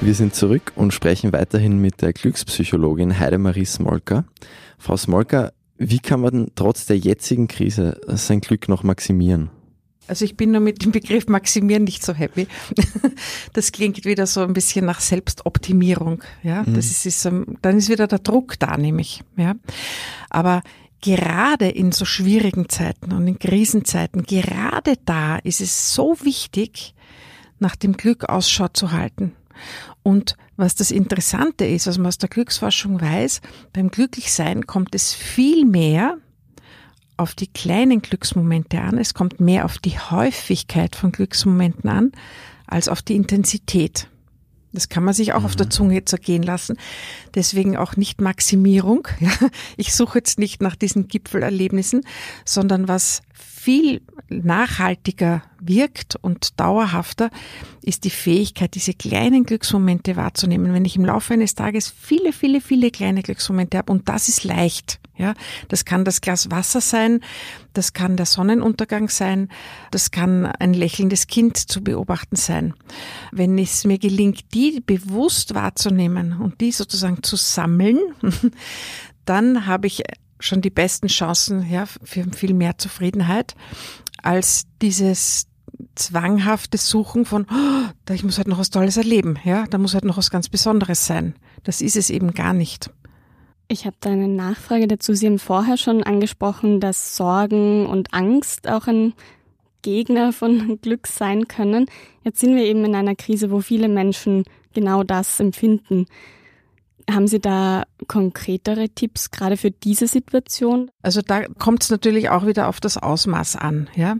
[0.00, 4.24] Wir sind zurück und sprechen weiterhin mit der Glückspsychologin Heidemarie Smolka.
[4.78, 9.50] Frau Smolka, wie kann man trotz der jetzigen Krise sein Glück noch maximieren?
[10.08, 12.46] Also ich bin nur mit dem Begriff maximieren nicht so happy.
[13.52, 16.22] Das klingt wieder so ein bisschen nach Selbstoptimierung.
[16.42, 16.74] Ja, mhm.
[16.74, 19.22] das ist, ist, dann ist wieder der Druck da, nämlich.
[19.36, 19.54] Ja,
[20.30, 20.62] aber
[21.00, 26.94] gerade in so schwierigen Zeiten und in Krisenzeiten, gerade da ist es so wichtig,
[27.58, 29.32] nach dem Glück Ausschau zu halten.
[30.02, 33.40] Und was das Interessante ist, was man aus der Glücksforschung weiß,
[33.72, 36.18] beim Glücklichsein kommt es viel mehr
[37.18, 42.12] auf die kleinen Glücksmomente an, es kommt mehr auf die Häufigkeit von Glücksmomenten an,
[42.66, 44.08] als auf die Intensität.
[44.72, 45.46] Das kann man sich auch mhm.
[45.46, 45.70] auf der mhm.
[45.70, 46.76] Zunge zergehen lassen.
[47.34, 49.08] Deswegen auch nicht Maximierung.
[49.76, 52.02] Ich suche jetzt nicht nach diesen Gipfelerlebnissen,
[52.44, 57.30] sondern was viel nachhaltiger wirkt und dauerhafter,
[57.82, 60.72] ist die Fähigkeit, diese kleinen Glücksmomente wahrzunehmen.
[60.72, 64.44] Wenn ich im Laufe eines Tages viele, viele, viele kleine Glücksmomente habe und das ist
[64.44, 65.34] leicht, ja,
[65.68, 67.20] das kann das Glas Wasser sein,
[67.74, 69.48] das kann der Sonnenuntergang sein,
[69.90, 72.74] das kann ein lächelndes Kind zu beobachten sein.
[73.32, 77.98] Wenn es mir gelingt, die bewusst wahrzunehmen und die sozusagen zu sammeln,
[79.24, 80.02] dann habe ich
[80.40, 83.54] schon die besten Chancen ja, für viel mehr Zufriedenheit
[84.22, 85.46] als dieses
[85.94, 90.04] zwanghafte Suchen von, oh, ich muss halt noch was Tolles erleben, ja, da muss halt
[90.04, 91.34] noch was ganz Besonderes sein.
[91.64, 92.90] Das ist es eben gar nicht.
[93.70, 95.12] Ich habe da eine Nachfrage dazu.
[95.12, 99.12] Sie haben vorher schon angesprochen, dass Sorgen und Angst auch ein
[99.82, 101.84] Gegner von Glück sein können.
[102.24, 106.06] Jetzt sind wir eben in einer Krise, wo viele Menschen genau das empfinden.
[107.10, 110.90] Haben Sie da konkretere Tipps gerade für diese Situation?
[111.02, 113.88] Also da kommt es natürlich auch wieder auf das Ausmaß an.
[113.94, 114.16] Ja,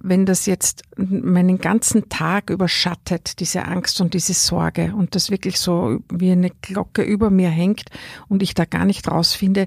[0.00, 5.58] wenn das jetzt meinen ganzen Tag überschattet, diese Angst und diese Sorge und das wirklich
[5.58, 7.84] so wie eine Glocke über mir hängt
[8.28, 9.66] und ich da gar nicht rausfinde,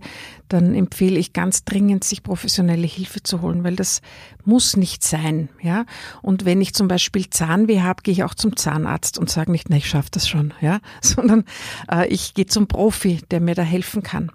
[0.49, 4.01] dann empfehle ich ganz dringend, sich professionelle Hilfe zu holen, weil das
[4.43, 5.49] muss nicht sein.
[5.61, 5.85] Ja,
[6.21, 9.69] und wenn ich zum Beispiel Zahnweh habe, gehe ich auch zum Zahnarzt und sage nicht,
[9.69, 11.45] na ich schaffe das schon, ja, sondern
[11.91, 14.31] äh, ich gehe zum Profi, der mir da helfen kann.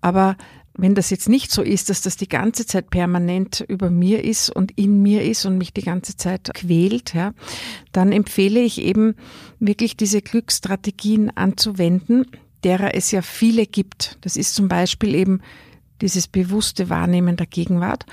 [0.00, 0.36] Aber
[0.78, 4.48] wenn das jetzt nicht so ist, dass das die ganze Zeit permanent über mir ist
[4.48, 7.34] und in mir ist und mich die ganze Zeit quält, ja,
[7.90, 9.16] dann empfehle ich eben
[9.58, 12.26] wirklich diese Glücksstrategien anzuwenden,
[12.62, 14.18] derer es ja viele gibt.
[14.20, 15.40] Das ist zum Beispiel eben
[16.00, 18.06] dieses bewusste Wahrnehmen der Gegenwart.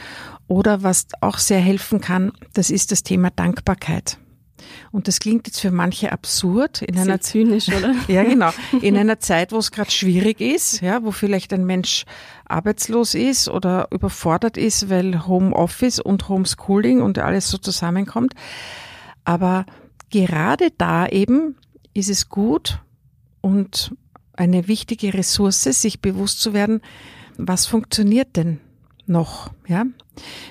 [0.47, 4.17] Oder was auch sehr helfen kann, das ist das Thema Dankbarkeit.
[4.95, 6.81] Und das klingt jetzt für manche absurd.
[6.81, 7.93] In einer zynisch, oder?
[8.07, 8.51] ja, genau.
[8.81, 12.05] In einer Zeit, wo es gerade schwierig ist, ja, wo vielleicht ein Mensch
[12.45, 18.35] arbeitslos ist oder überfordert ist, weil Homeoffice und Homeschooling und alles so zusammenkommt.
[19.25, 19.65] Aber
[20.11, 21.57] gerade da eben
[21.93, 22.79] ist es gut
[23.41, 23.93] und
[24.31, 26.79] eine wichtige Ressource, sich bewusst zu werden,
[27.35, 28.61] was funktioniert denn
[29.07, 29.85] noch, ja,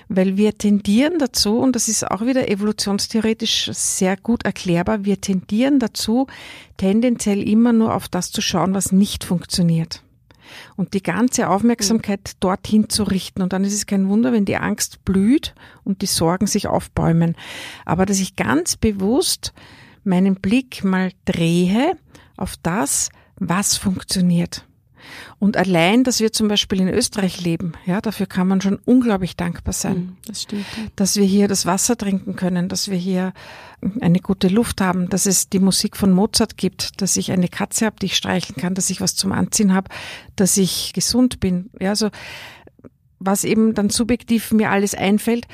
[0.09, 5.79] weil wir tendieren dazu, und das ist auch wieder evolutionstheoretisch sehr gut erklärbar, wir tendieren
[5.79, 6.27] dazu,
[6.77, 10.03] tendenziell immer nur auf das zu schauen, was nicht funktioniert.
[10.77, 13.43] Und die ganze Aufmerksamkeit dorthin zu richten.
[13.43, 17.35] Und dann ist es kein Wunder, wenn die Angst blüht und die Sorgen sich aufbäumen.
[17.85, 19.53] Aber dass ich ganz bewusst
[20.05, 21.97] meinen Blick mal drehe
[22.37, 24.64] auf das, was funktioniert.
[25.38, 29.37] Und allein, dass wir zum Beispiel in Österreich leben, ja, dafür kann man schon unglaublich
[29.37, 29.97] dankbar sein.
[29.97, 30.64] Mhm, das stimmt.
[30.97, 33.33] Dass wir hier das Wasser trinken können, dass wir hier
[34.01, 37.87] eine gute Luft haben, dass es die Musik von Mozart gibt, dass ich eine Katze
[37.87, 39.90] habe, die ich streicheln kann, dass ich was zum Anziehen habe,
[40.37, 41.71] dass ich gesund bin.
[41.81, 42.11] Ja, also
[43.19, 45.47] was eben dann subjektiv mir alles einfällt,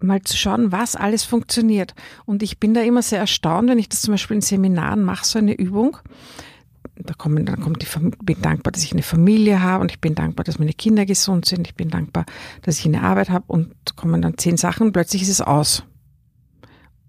[0.00, 1.94] mal zu schauen, was alles funktioniert.
[2.24, 5.24] Und ich bin da immer sehr erstaunt, wenn ich das zum Beispiel in Seminaren mache,
[5.24, 5.98] so eine Übung
[6.96, 7.86] da kommen, dann kommt die,
[8.22, 11.44] bin dankbar, dass ich eine Familie habe und ich bin dankbar, dass meine Kinder gesund
[11.44, 12.24] sind, ich bin dankbar,
[12.62, 15.84] dass ich eine Arbeit habe und kommen dann zehn Sachen plötzlich ist es aus.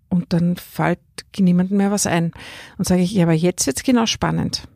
[0.09, 0.99] Und dann fällt
[1.37, 2.31] niemandem mehr was ein.
[2.77, 4.67] Und sage ich, ja, aber jetzt wird's genau spannend.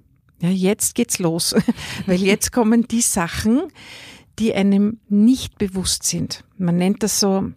[0.41, 1.55] Ja, jetzt geht's los.
[2.05, 3.63] Weil jetzt kommen die Sachen,
[4.37, 6.43] die einem nicht bewusst sind.
[6.57, 7.51] Man nennt das so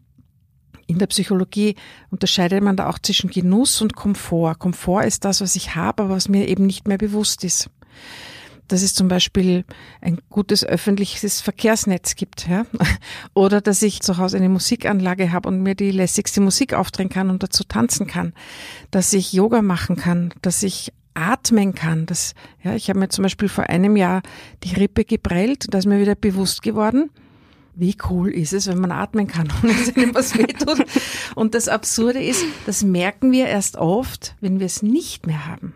[0.93, 1.75] in der Psychologie
[2.11, 4.59] unterscheidet man da auch zwischen Genuss und Komfort.
[4.59, 7.71] Komfort ist das, was ich habe, aber was mir eben nicht mehr bewusst ist.
[8.69, 9.65] Dass es zum Beispiel
[10.03, 12.67] ein gutes öffentliches Verkehrsnetz gibt, ja?
[13.35, 17.31] oder dass ich zu Hause eine Musikanlage habe und mir die lässigste Musik aufdrehen kann
[17.31, 18.35] und dazu tanzen kann,
[18.91, 22.05] dass ich Yoga machen kann, dass ich atmen kann.
[22.05, 24.21] Das, ja, ich habe mir zum Beispiel vor einem Jahr
[24.63, 27.11] die Rippe geprellt, da ist mir wieder bewusst geworden,
[27.75, 30.85] wie cool ist es, wenn man atmen kann und es einem was wehtut.
[31.35, 35.75] Und das Absurde ist, das merken wir erst oft, wenn wir es nicht mehr haben.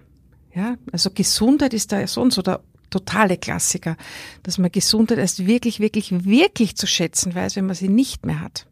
[0.55, 3.97] Ja, also Gesundheit ist da so und so der totale Klassiker,
[4.43, 8.41] dass man Gesundheit erst wirklich, wirklich, wirklich zu schätzen weiß, wenn man sie nicht mehr
[8.41, 8.67] hat.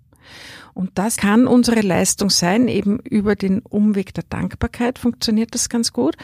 [0.72, 5.92] Und das kann unsere Leistung sein, eben über den Umweg der Dankbarkeit funktioniert das ganz
[5.92, 6.16] gut,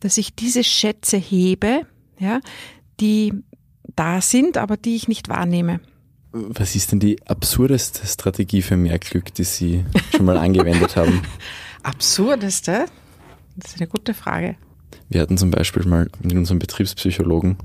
[0.00, 1.86] dass ich diese Schätze hebe,
[2.18, 2.40] ja,
[3.00, 3.32] die
[3.96, 5.80] da sind, aber die ich nicht wahrnehme.
[6.32, 11.22] Was ist denn die absurdeste Strategie für mehr Glück, die Sie schon mal angewendet haben?
[11.82, 12.84] Absurdeste?
[13.56, 14.56] Das ist eine gute Frage.
[15.08, 17.56] Wir hatten zum Beispiel mal mit unserem Betriebspsychologen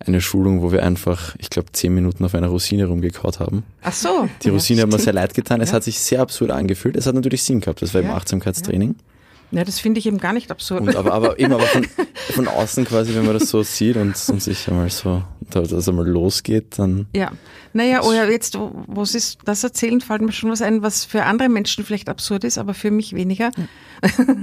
[0.00, 3.62] eine Schulung, wo wir einfach, ich glaube, zehn Minuten auf einer Rosine rumgekaut haben.
[3.82, 4.28] Ach so.
[4.42, 5.60] Die Rosine ja, hat mir sehr leid getan.
[5.60, 5.76] Es ja.
[5.76, 6.96] hat sich sehr absurd angefühlt.
[6.96, 7.80] Es hat natürlich Sinn gehabt.
[7.80, 8.08] Das war ja.
[8.08, 8.90] im Achtsamkeitstraining.
[8.90, 9.13] Ja,
[9.50, 10.82] das finde ich eben gar nicht absurd.
[10.82, 14.14] Und aber, aber eben aber von, von außen quasi, wenn man das so sieht und,
[14.28, 17.06] und sich einmal so, dass es einmal losgeht, dann.
[17.14, 17.32] Ja.
[17.72, 21.48] Naja, oder jetzt, wo Sie das erzählen, fällt mir schon was ein, was für andere
[21.48, 23.50] Menschen vielleicht absurd ist, aber für mich weniger.
[23.56, 24.24] Ja.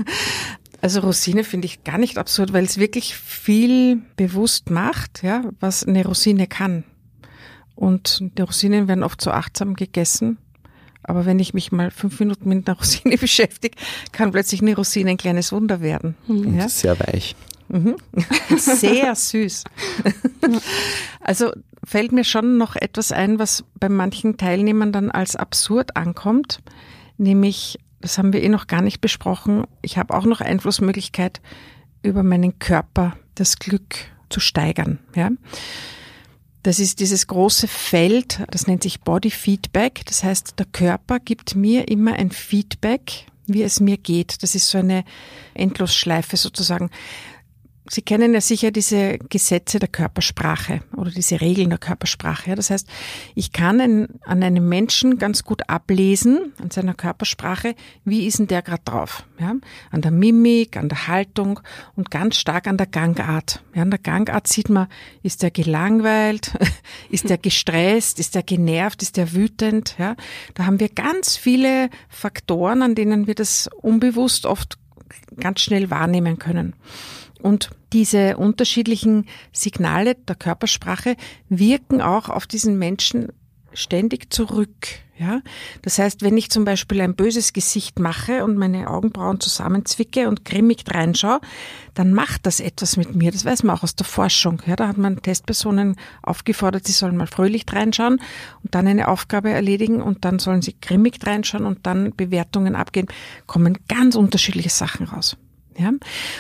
[0.84, 5.84] Also Rosine finde ich gar nicht absurd, weil es wirklich viel bewusst macht, ja, was
[5.84, 6.84] eine Rosine kann.
[7.76, 10.40] Und die Rosinen werden oft so achtsam gegessen
[11.04, 13.76] aber wenn ich mich mal fünf Minuten mit einer Rosine beschäftige,
[14.12, 16.16] kann plötzlich eine Rosine ein kleines Wunder werden.
[16.28, 16.58] Mhm.
[16.58, 16.70] Ja?
[16.70, 17.36] Sehr weich.
[17.70, 17.96] Mhm.
[18.58, 19.64] Sehr süß.
[21.24, 21.52] Also
[21.84, 26.62] fällt mir schon noch etwas ein, was bei manchen Teilnehmern dann als absurd ankommt,
[27.20, 31.40] nämlich, das haben wir eh noch gar nicht besprochen, ich habe auch noch Einflussmöglichkeit
[32.02, 33.96] über meinen Körper, das Glück
[34.30, 34.98] zu steigern.
[35.16, 35.30] Ja?
[36.64, 40.04] Das ist dieses große Feld, das nennt sich Body Feedback.
[40.06, 44.44] Das heißt, der Körper gibt mir immer ein Feedback, wie es mir geht.
[44.44, 45.04] Das ist so eine
[45.56, 46.92] Endlosschleife sozusagen.
[47.90, 52.54] Sie kennen ja sicher diese Gesetze der Körpersprache oder diese Regeln der Körpersprache.
[52.54, 52.88] Das heißt,
[53.34, 58.62] ich kann an einem Menschen ganz gut ablesen, an seiner Körpersprache, wie ist denn der
[58.62, 59.26] gerade drauf?
[59.40, 59.56] Ja?
[59.90, 61.60] An der Mimik, an der Haltung
[61.96, 63.64] und ganz stark an der Gangart.
[63.74, 64.88] Ja, an der Gangart sieht man,
[65.24, 66.54] ist der gelangweilt,
[67.10, 69.96] ist der gestresst, ist der genervt, ist der wütend?
[69.98, 70.16] Ja?
[70.54, 74.78] Da haben wir ganz viele Faktoren, an denen wir das unbewusst oft
[75.40, 76.76] ganz schnell wahrnehmen können.
[77.42, 81.16] Und diese unterschiedlichen Signale der Körpersprache
[81.50, 83.30] wirken auch auf diesen Menschen
[83.74, 84.88] ständig zurück.
[85.18, 85.42] Ja,
[85.84, 90.46] das heißt, wenn ich zum Beispiel ein böses Gesicht mache und meine Augenbrauen zusammenzwicke und
[90.46, 91.42] grimmig reinschaue,
[91.94, 93.32] dann macht das etwas mit mir.
[93.32, 94.64] Das weiß man auch aus der Forschung.
[94.66, 98.20] Ja, da hat man Testpersonen aufgefordert, sie sollen mal fröhlich reinschauen
[98.64, 103.10] und dann eine Aufgabe erledigen und dann sollen sie grimmig reinschauen und dann Bewertungen abgeben.
[103.46, 105.38] Kommen ganz unterschiedliche Sachen raus.
[105.78, 105.92] Ja?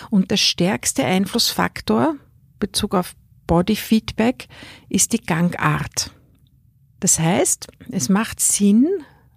[0.09, 2.15] Und der stärkste Einflussfaktor
[2.59, 3.15] Bezug auf
[3.47, 4.47] Body Feedback
[4.87, 6.11] ist die Gangart.
[7.01, 8.87] Das heißt, es macht Sinn,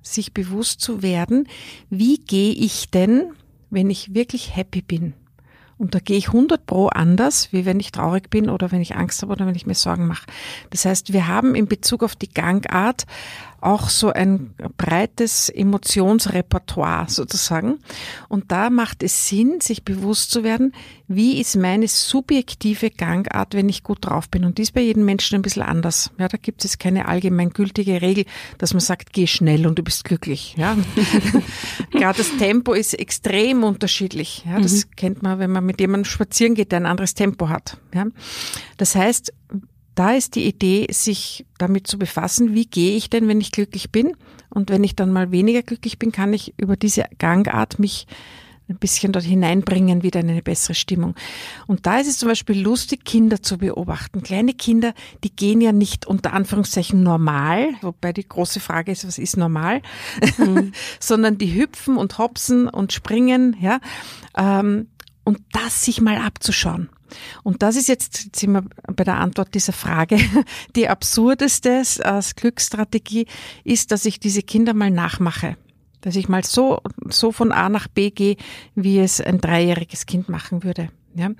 [0.02, 1.48] sich bewusst zu werden,
[1.90, 3.33] wie gehe ich denn,
[3.70, 5.14] wenn ich wirklich happy bin?
[5.76, 8.94] Und da gehe ich 100 pro anders, wie wenn ich traurig bin oder wenn ich
[8.94, 10.26] Angst habe oder wenn ich mir Sorgen mache.
[10.70, 13.07] Das heißt, wir haben in Bezug auf die Gangart
[13.64, 17.79] auch so ein breites Emotionsrepertoire sozusagen.
[18.29, 20.74] Und da macht es Sinn, sich bewusst zu werden,
[21.09, 24.44] wie ist meine subjektive Gangart, wenn ich gut drauf bin.
[24.44, 26.11] Und die ist bei jedem Menschen ein bisschen anders.
[26.18, 28.24] Ja, da gibt es keine allgemeingültige Regel,
[28.59, 30.55] dass man sagt, geh schnell und du bist glücklich.
[30.59, 30.77] Ja.
[31.90, 34.44] Gerade das Tempo ist extrem unterschiedlich.
[34.46, 34.90] Ja, das mhm.
[34.96, 37.79] kennt man, wenn man mit jemandem spazieren geht, der ein anderes Tempo hat.
[37.94, 38.07] Ja.
[38.77, 39.33] Das heißt,
[39.94, 43.90] da ist die Idee, sich damit zu befassen, wie gehe ich denn, wenn ich glücklich
[43.90, 44.16] bin?
[44.50, 48.07] Und wenn ich dann mal weniger glücklich bin, kann ich über diese Gangart mich
[48.68, 51.14] ein bisschen dort hineinbringen, wieder in eine bessere Stimmung.
[51.66, 54.22] Und da ist es zum Beispiel lustig, Kinder zu beobachten.
[54.22, 59.18] Kleine Kinder, die gehen ja nicht unter Anführungszeichen normal, wobei die große Frage ist, was
[59.18, 59.83] ist normal,
[60.38, 60.72] mhm.
[60.98, 63.80] sondern die hüpfen und hopsen und springen, ja.
[64.37, 64.88] Ähm,
[65.24, 66.88] und das sich mal abzuschauen.
[67.42, 68.64] Und das ist jetzt, jetzt sind wir
[68.94, 70.18] bei der Antwort dieser Frage,
[70.76, 73.26] die absurdeste als Glücksstrategie
[73.64, 75.56] ist, dass ich diese Kinder mal nachmache.
[76.00, 78.36] Dass ich mal so, so von A nach B gehe,
[78.74, 80.90] wie es ein dreijähriges Kind machen würde.
[81.14, 81.30] Ja?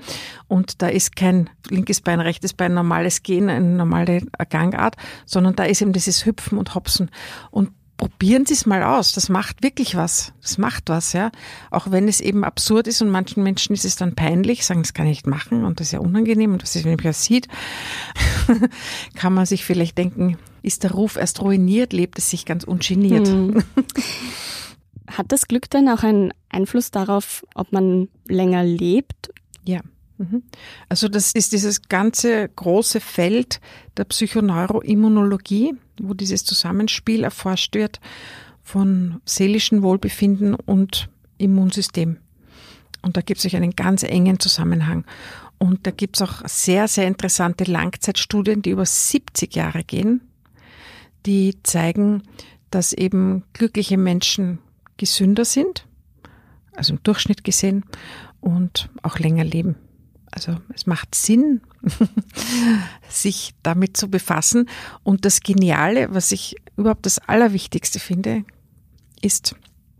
[0.48, 4.96] Und da ist kein linkes Bein, rechtes Bein, normales Gehen, eine normale Gangart,
[5.27, 7.11] sondern da ist eben dieses Hüpfen und Hopsen.
[7.50, 9.13] Und probieren Sie es mal aus.
[9.13, 10.33] Das macht wirklich was.
[10.43, 11.31] Das macht was, ja.
[11.71, 14.95] Auch wenn es eben absurd ist und manchen Menschen ist es dann peinlich, sagen, das
[14.95, 17.25] kann ich nicht machen und das ist ja unangenehm und was ist, wenn mich das
[17.25, 17.49] sieht,
[19.15, 23.29] kann man sich vielleicht denken, ist der Ruf erst ruiniert, lebt es sich ganz ungeniert.
[23.29, 23.63] Hm.
[25.07, 29.31] Hat das Glück denn auch einen Einfluss darauf, ob man länger lebt?
[29.65, 29.81] Ja.
[30.25, 30.43] Mhm.
[30.89, 33.61] Also das ist dieses ganze große Feld
[33.97, 38.01] der Psychoneuroimmunologie, wo dieses Zusammenspiel erforscht wird
[38.63, 41.09] von seelischem Wohlbefinden und
[41.39, 42.19] Immunsystem.
[43.03, 45.05] Und da gibt es einen ganz engen Zusammenhang.
[45.59, 50.23] Und da gibt es auch sehr, sehr interessante Langzeitstudien, die über 70 Jahre gehen,
[51.27, 52.23] die zeigen,
[52.71, 54.59] dass eben glückliche Menschen
[54.97, 55.87] gesünder sind,
[56.75, 57.85] also im Durchschnitt gesehen,
[58.41, 59.77] und auch länger leben.
[60.35, 61.61] Also es macht Sinn,
[63.09, 64.68] sich damit zu befassen.
[65.05, 68.44] Und das Geniale, was ich überhaupt das Allerwichtigste finde,
[69.23, 69.55] ist,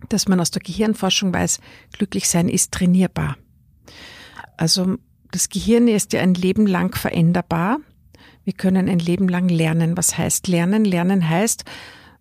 [0.09, 1.61] dass man aus der Gehirnforschung weiß,
[1.93, 3.37] glücklich sein ist trainierbar.
[4.57, 4.97] Also
[5.31, 7.79] das Gehirn ist ja ein Leben lang veränderbar.
[8.43, 9.97] Wir können ein Leben lang lernen.
[9.97, 10.85] Was heißt lernen?
[10.85, 11.65] Lernen heißt,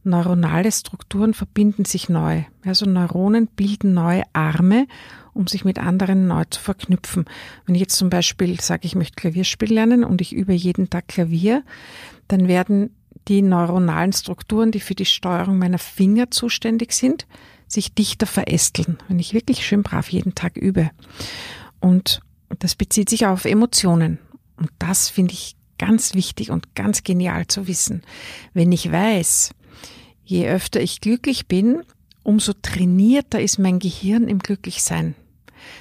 [0.03, 2.43] neuronale Strukturen verbinden sich neu.
[2.63, 4.87] Also Neuronen bilden neue Arme
[5.33, 7.25] um sich mit anderen neu zu verknüpfen.
[7.65, 11.07] Wenn ich jetzt zum Beispiel sage, ich möchte Klavierspiel lernen und ich übe jeden Tag
[11.07, 11.63] Klavier,
[12.27, 12.95] dann werden
[13.27, 17.25] die neuronalen Strukturen, die für die Steuerung meiner Finger zuständig sind,
[17.67, 20.91] sich dichter verästeln, wenn ich wirklich schön brav jeden Tag übe.
[21.79, 22.21] Und
[22.59, 24.19] das bezieht sich auf Emotionen.
[24.57, 28.03] Und das finde ich ganz wichtig und ganz genial zu wissen.
[28.53, 29.51] Wenn ich weiß,
[30.23, 31.81] je öfter ich glücklich bin,
[32.23, 35.15] umso trainierter ist mein Gehirn im Glücklichsein.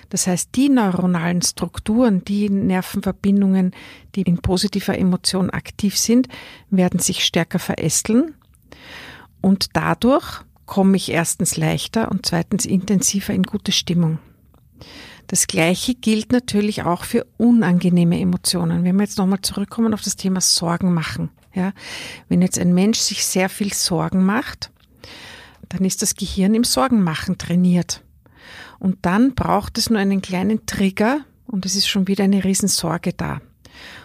[0.09, 3.73] Das heißt, die neuronalen Strukturen, die Nervenverbindungen,
[4.14, 6.29] die in positiver Emotion aktiv sind,
[6.71, 8.35] werden sich stärker verästeln
[9.40, 14.18] und dadurch komme ich erstens leichter und zweitens intensiver in gute Stimmung.
[15.27, 18.85] Das Gleiche gilt natürlich auch für unangenehme Emotionen.
[18.85, 21.31] Wenn wir jetzt nochmal zurückkommen auf das Thema Sorgen machen.
[21.55, 21.73] Ja,
[22.29, 24.71] wenn jetzt ein Mensch sich sehr viel Sorgen macht,
[25.68, 28.02] dann ist das Gehirn im Sorgenmachen trainiert.
[28.83, 33.12] Und dann braucht es nur einen kleinen Trigger und es ist schon wieder eine Riesensorge
[33.12, 33.40] da.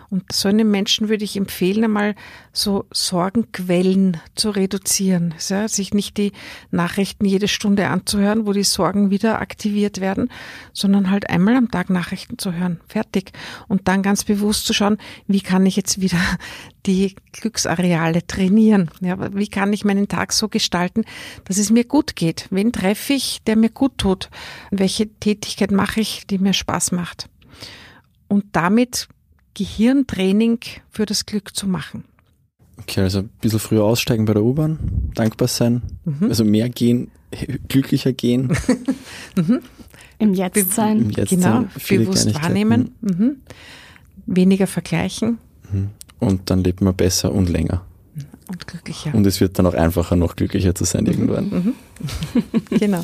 [0.09, 2.15] Und so einem Menschen würde ich empfehlen, einmal
[2.53, 5.33] so Sorgenquellen zu reduzieren.
[5.49, 6.31] Ja, sich nicht die
[6.71, 10.29] Nachrichten jede Stunde anzuhören, wo die Sorgen wieder aktiviert werden,
[10.71, 12.79] sondern halt einmal am Tag Nachrichten zu hören.
[12.87, 13.31] Fertig.
[13.67, 16.19] Und dann ganz bewusst zu schauen, wie kann ich jetzt wieder
[16.85, 18.89] die Glücksareale trainieren?
[19.01, 21.03] Ja, wie kann ich meinen Tag so gestalten,
[21.43, 22.47] dass es mir gut geht?
[22.49, 24.29] Wen treffe ich, der mir gut tut?
[24.71, 27.29] Welche Tätigkeit mache ich, die mir Spaß macht?
[28.29, 29.09] Und damit
[29.57, 30.59] Gehirntraining
[30.91, 32.03] für das Glück zu machen.
[32.79, 34.77] Okay, also ein bisschen früher aussteigen bei der U-Bahn,
[35.15, 36.29] dankbar sein, mhm.
[36.29, 37.09] also mehr gehen,
[37.67, 38.55] glücklicher gehen.
[39.35, 39.61] mhm.
[40.19, 41.01] Im Jetzt sein.
[41.01, 42.91] Im Jetzt genau, sein, bewusst wahrnehmen.
[43.01, 43.37] Mhm.
[44.27, 45.39] Weniger vergleichen.
[45.71, 45.89] Mhm.
[46.19, 47.83] Und dann lebt man besser und länger.
[48.47, 49.13] Und glücklicher.
[49.13, 51.49] Und es wird dann auch einfacher, noch glücklicher zu sein irgendwann.
[51.49, 51.73] Mhm.
[52.77, 53.03] genau.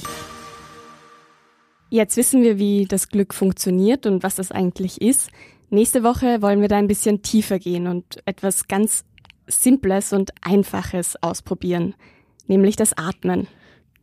[1.89, 5.29] Jetzt wissen wir, wie das Glück funktioniert und was das eigentlich ist.
[5.73, 9.05] Nächste Woche wollen wir da ein bisschen tiefer gehen und etwas ganz
[9.47, 11.95] Simples und Einfaches ausprobieren,
[12.45, 13.47] nämlich das Atmen.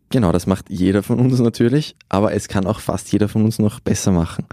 [0.08, 3.60] Genau, das macht jeder von uns natürlich, aber es kann auch fast jeder von uns
[3.60, 4.46] noch besser machen.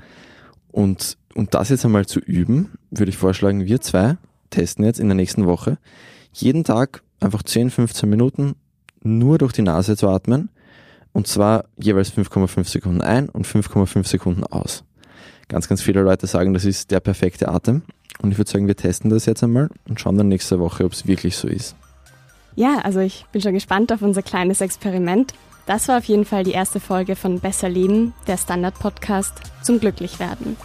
[0.71, 4.17] Und um das jetzt einmal zu üben, würde ich vorschlagen, wir zwei
[4.51, 5.79] testen jetzt in der nächsten Woche
[6.33, 8.53] jeden Tag einfach 10, 15 Minuten
[9.01, 10.51] nur durch die Nase zu atmen
[11.13, 14.83] und zwar jeweils 5,5 Sekunden ein und 5,5 Sekunden aus.
[15.49, 17.83] Ganz, ganz viele Leute sagen, das ist der perfekte Atem
[18.21, 20.93] und ich würde sagen, wir testen das jetzt einmal und schauen dann nächste Woche, ob
[20.93, 21.75] es wirklich so ist.
[22.55, 25.33] Ja, also ich bin schon gespannt auf unser kleines Experiment.
[25.67, 30.57] Das war auf jeden Fall die erste Folge von Besser Leben, der Standard-Podcast zum Glücklichwerden.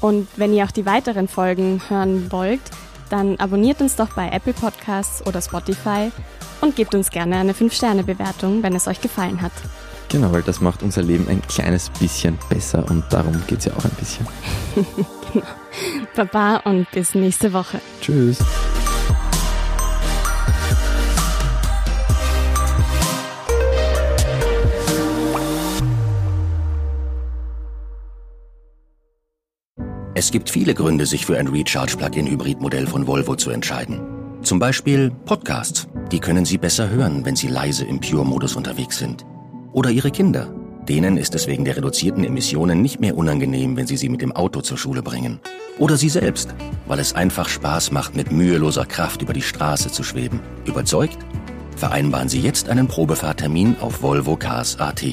[0.00, 2.60] Und wenn ihr auch die weiteren Folgen hören wollt,
[3.10, 6.10] dann abonniert uns doch bei Apple Podcasts oder Spotify
[6.60, 9.52] und gebt uns gerne eine 5-Sterne-Bewertung, wenn es euch gefallen hat.
[10.08, 13.72] Genau, weil das macht unser Leben ein kleines bisschen besser und darum geht es ja
[13.76, 14.26] auch ein bisschen.
[15.32, 15.46] genau.
[16.16, 17.80] Baba und bis nächste Woche.
[18.00, 18.38] Tschüss.
[30.18, 34.00] Es gibt viele Gründe, sich für ein Recharge-Plug-in-Hybrid-Modell von Volvo zu entscheiden.
[34.42, 35.88] Zum Beispiel Podcasts.
[36.10, 39.26] Die können Sie besser hören, wenn Sie leise im Pure-Modus unterwegs sind.
[39.76, 40.48] Oder Ihre Kinder.
[40.88, 44.32] Denen ist es wegen der reduzierten Emissionen nicht mehr unangenehm, wenn Sie sie mit dem
[44.32, 45.38] Auto zur Schule bringen.
[45.78, 46.54] Oder Sie selbst,
[46.86, 50.40] weil es einfach Spaß macht, mit müheloser Kraft über die Straße zu schweben.
[50.64, 51.18] Überzeugt?
[51.76, 55.04] Vereinbaren Sie jetzt einen Probefahrtermin auf Volvo Cars AT.